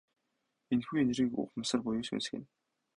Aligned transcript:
Энэхүү 0.73 0.97
энергийг 1.03 1.33
ухамсар 1.41 1.79
буюу 1.83 2.03
сүнс 2.07 2.25
гэнэ. 2.31 2.47